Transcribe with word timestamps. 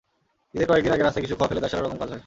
ঈদের 0.55 0.67
কয়েক 0.69 0.83
দিন 0.85 0.93
আগে 0.95 1.03
রাস্তায় 1.05 1.23
কিছু 1.25 1.35
খোয়া 1.37 1.49
ফেলে 1.49 1.61
দায়সারা 1.63 1.83
রকম 1.85 1.97
কাজ 2.01 2.09
হয়। 2.11 2.19